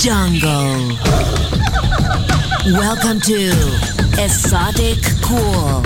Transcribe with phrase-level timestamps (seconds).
[0.00, 0.96] jungle.
[2.72, 3.50] Welcome to
[4.16, 5.82] Exotic Cool.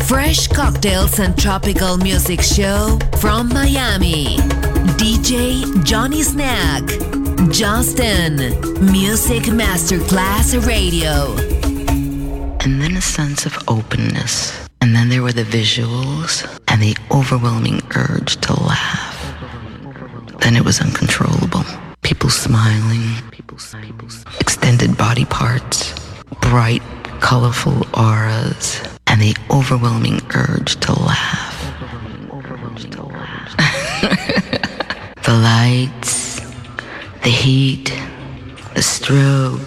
[0.00, 4.38] Fresh cocktails and tropical music show from Miami.
[4.98, 6.82] DJ Johnny Snack.
[7.52, 8.36] Justin.
[8.90, 11.36] Music Masterclass Radio.
[12.64, 14.66] And then a sense of openness.
[14.80, 19.14] And then there were the visuals and the overwhelming urge to laugh.
[20.40, 21.64] Then it was uncontrollable.
[22.04, 23.02] People smiling,
[24.38, 25.94] extended body parts,
[26.42, 26.82] bright,
[27.20, 31.58] colorful auras, and the overwhelming urge to laugh.
[35.24, 36.40] the lights,
[37.22, 37.86] the heat,
[38.74, 39.66] the strobe,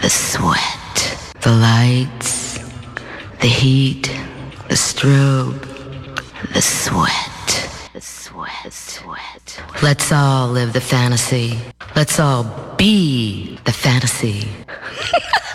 [0.00, 2.58] the sweat, the lights,
[3.40, 4.10] the heat,
[4.68, 5.60] the strobe,
[6.54, 7.35] the sweat.
[8.64, 9.82] The sweat, sweat.
[9.82, 11.58] Let's all live the fantasy.
[11.96, 12.44] Let's all
[12.76, 14.48] be the fantasy.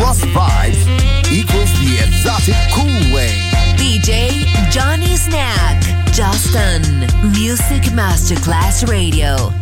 [0.00, 3.28] plus vibes equals the exotic cool way.
[3.76, 5.78] DJ Johnny Snack,
[6.10, 7.00] Justin,
[7.32, 9.52] Music Masterclass Radio.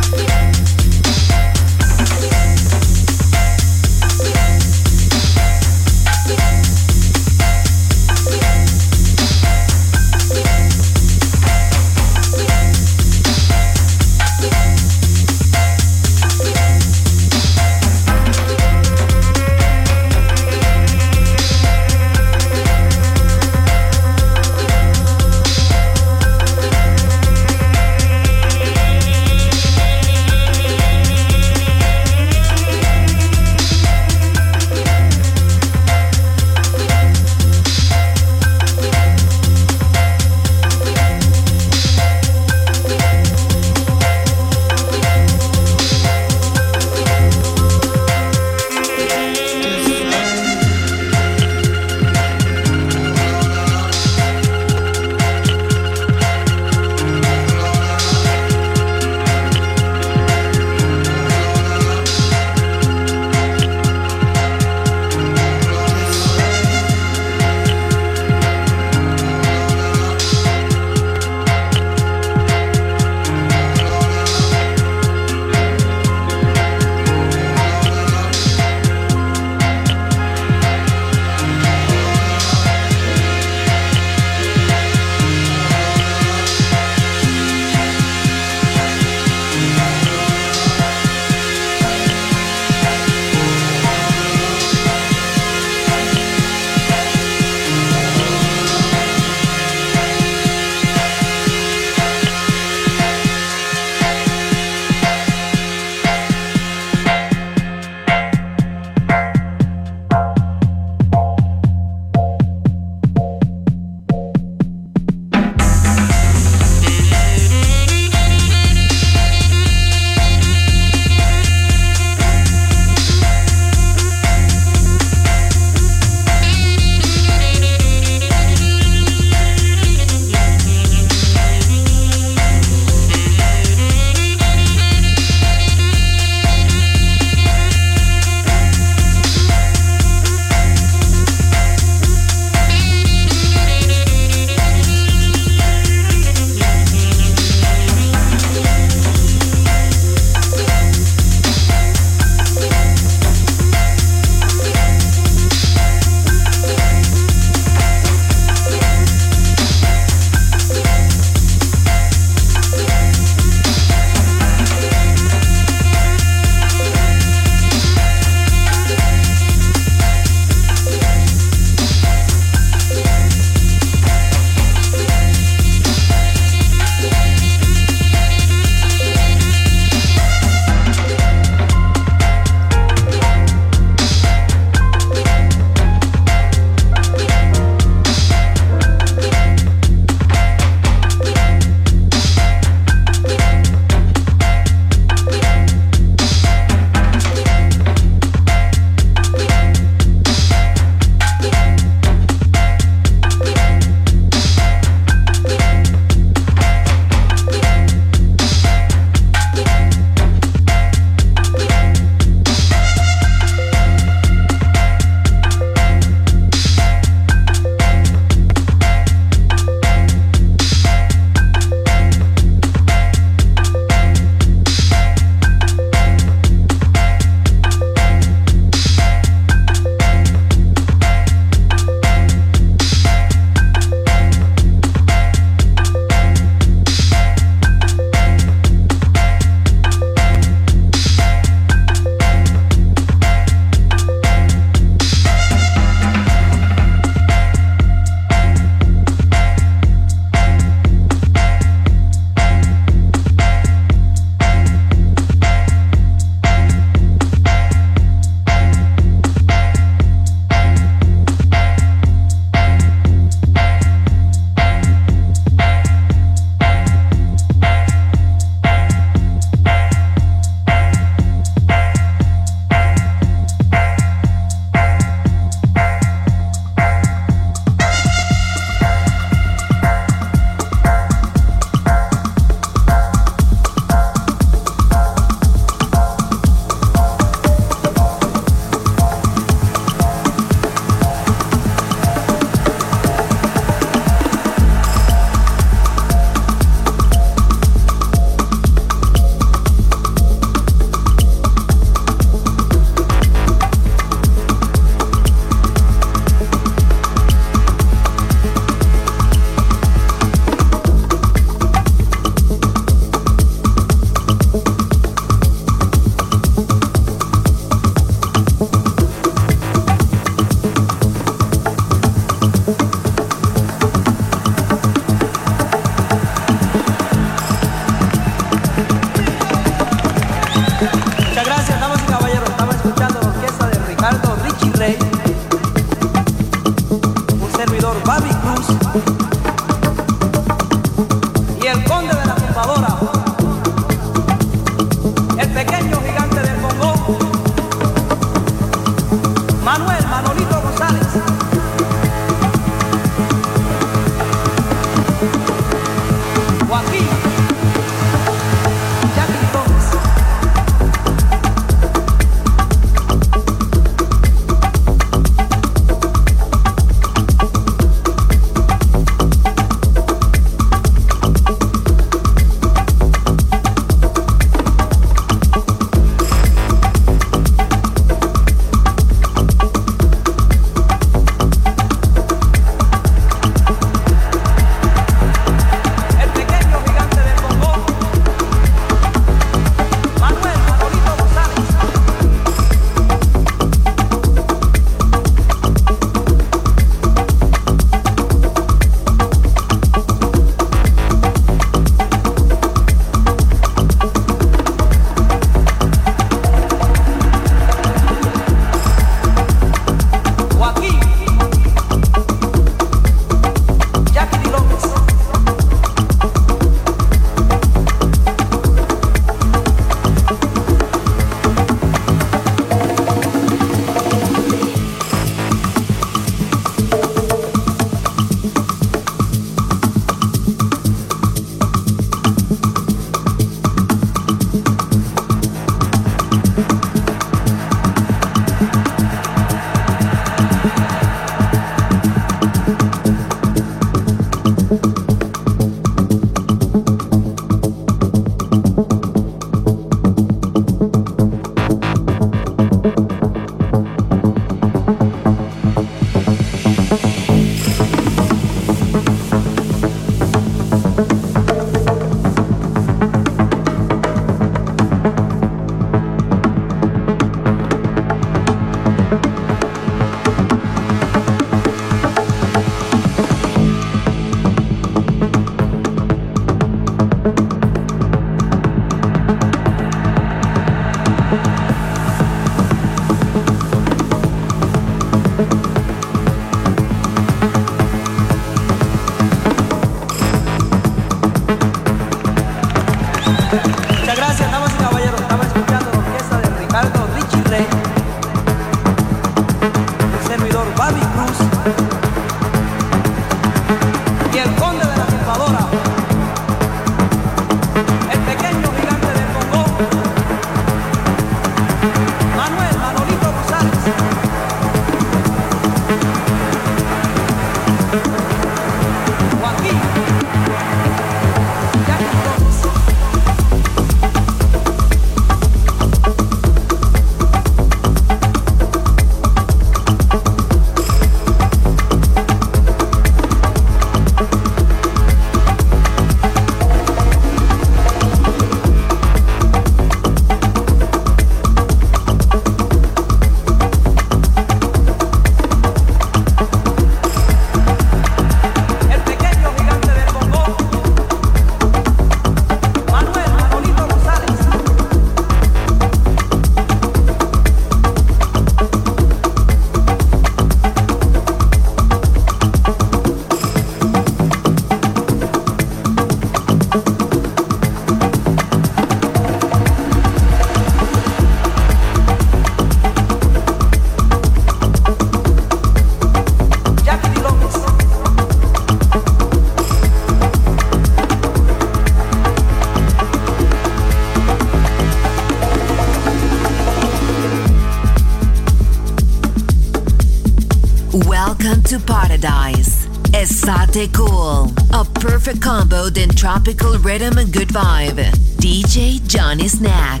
[596.94, 597.98] Rhythm and good vibe.
[598.36, 600.00] DJ Johnny Snack.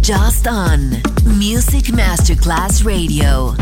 [0.00, 0.90] Just on
[1.38, 3.61] Music Masterclass Radio.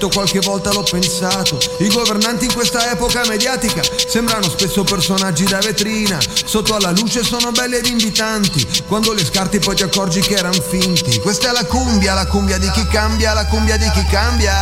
[0.00, 1.58] Ammetto qualche volta l'ho pensato.
[1.78, 6.18] I governanti in questa epoca mediatica sembrano spesso personaggi da vetrina.
[6.44, 10.60] Sotto alla luce sono belli ed invitanti, quando le scarti poi ti accorgi che erano
[10.60, 11.18] finti.
[11.20, 14.54] Questa è la cumbia, la cumbia di chi cambia, la cumbia di chi cambia.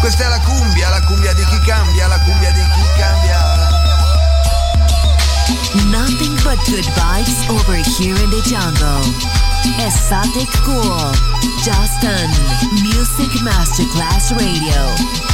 [0.00, 3.56] Questa è la cumbia, la cumbia di chi cambia, la cumbia di chi cambia.
[5.90, 9.47] Nothing but good vibes over here in the jungle.
[9.78, 11.12] Exotic Cool.
[11.62, 12.30] Justin.
[12.82, 15.28] Music Masterclass Radio.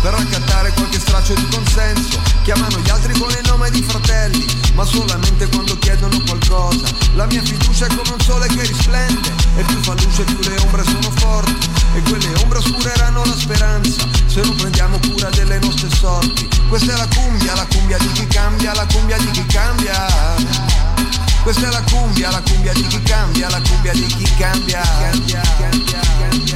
[0.00, 4.42] però accattare qualche straccio di consenso Chiamano gli altri con il nome di fratelli
[4.72, 6.88] Ma solamente quando chiedono qualcosa.
[7.12, 10.56] La mia fiducia è come un sole che risplende E più fa luce più le
[10.62, 15.90] ombre sono forti E quelle ombre oscureranno la speranza Se non prendiamo cura delle nostre
[15.94, 16.48] sorti.
[16.70, 20.06] Questa è la cumbia, la cumbia di chi cambia La cumbia di chi cambia.
[21.42, 25.42] Questa è la cumbia, la cumbia di chi cambia La cumbia di chi cambia, cambia,
[25.58, 26.47] cambia, cambia.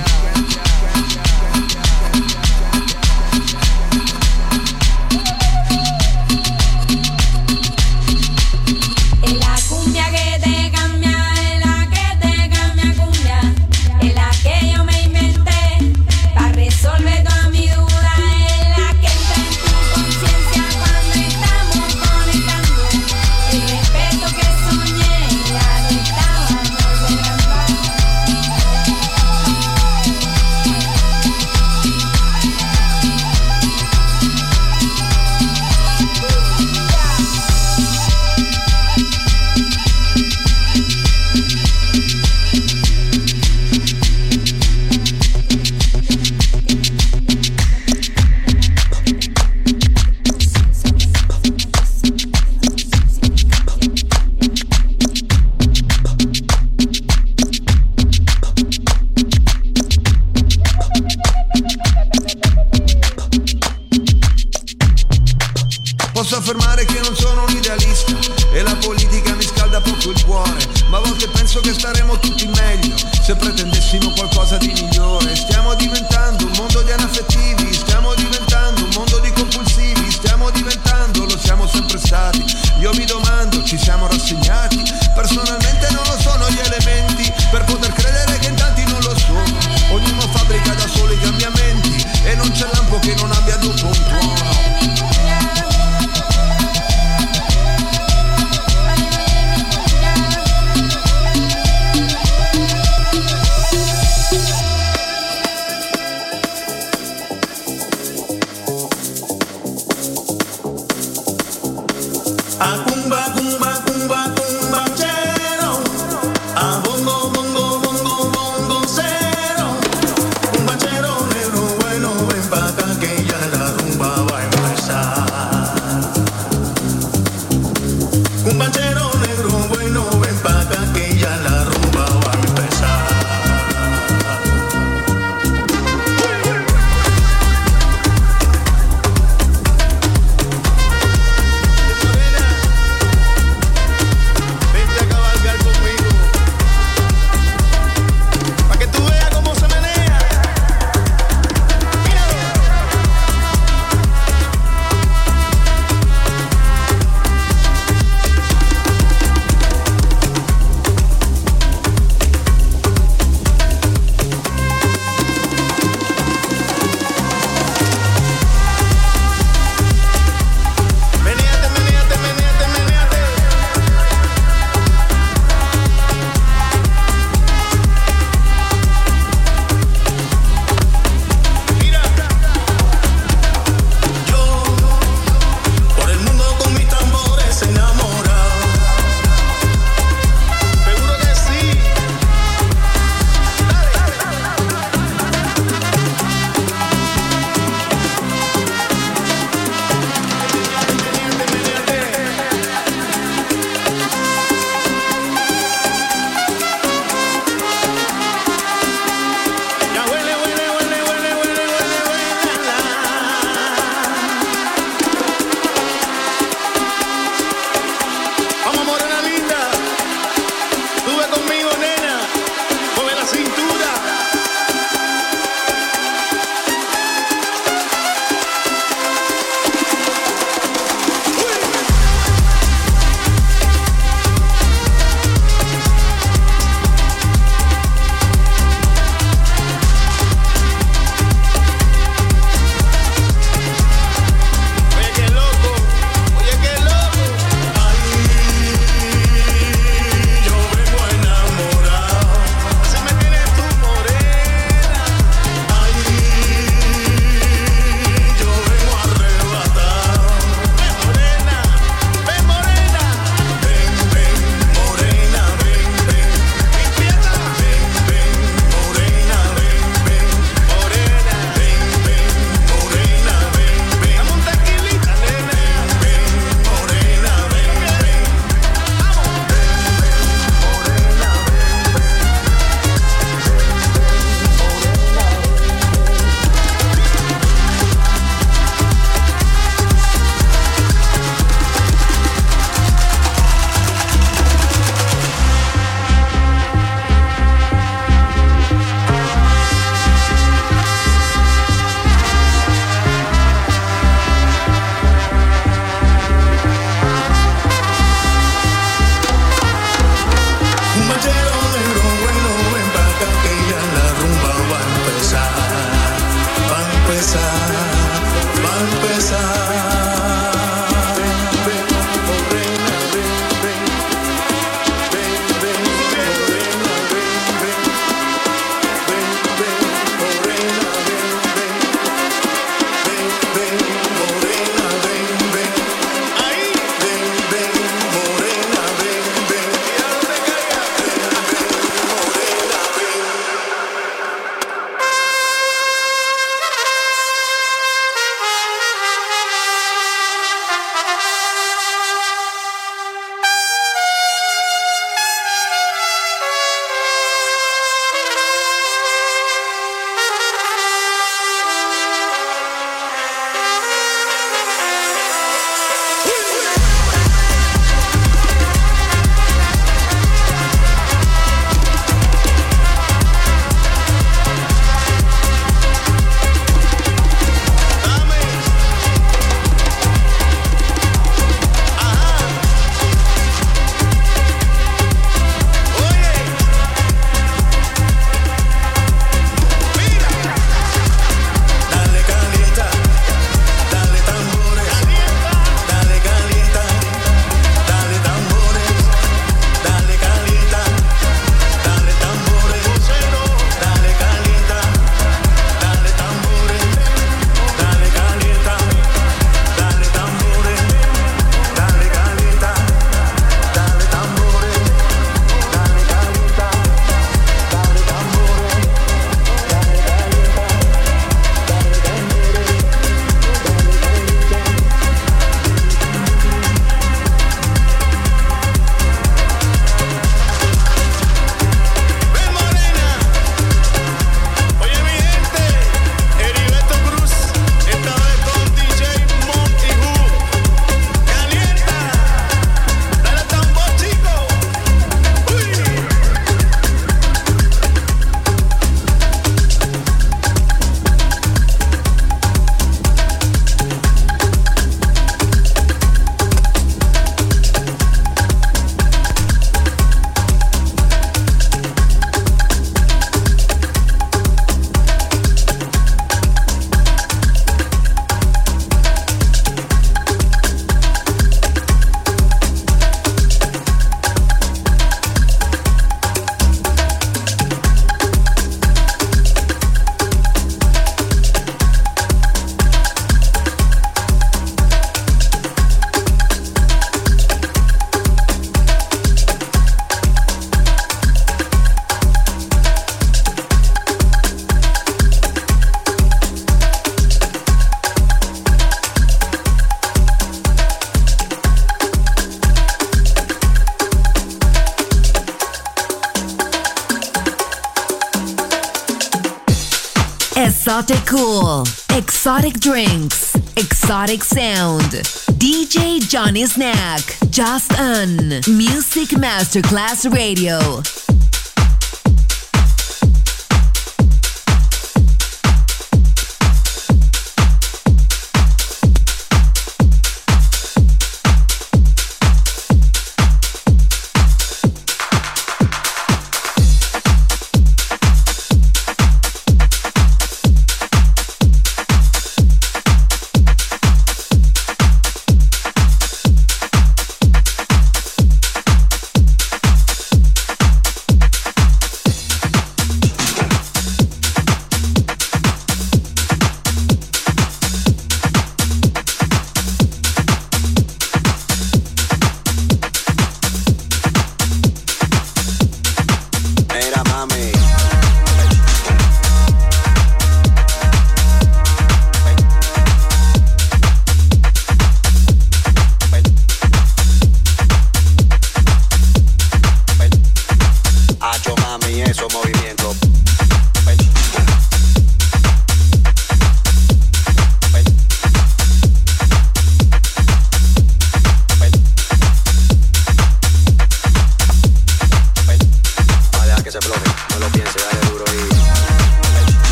[510.65, 511.83] Exotic cool,
[512.15, 515.11] exotic drinks, exotic sound.
[515.59, 518.37] DJ Johnny Snack, just on
[518.69, 521.22] Music Masterclass Radio.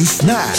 [0.00, 0.56] Johnny Snack.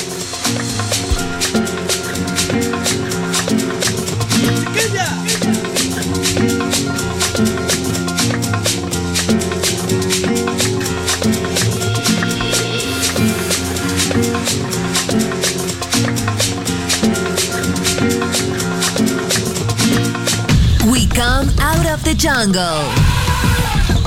[20.86, 22.62] We come out of the jungle.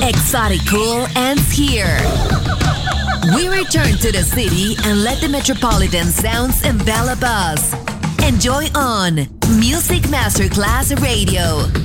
[0.01, 1.99] Esoticool ends here.
[3.35, 7.75] We return to the city and let the metropolitan sounds envelop us.
[8.23, 9.17] Enjoy on
[9.59, 11.84] Music Masterclass Radio.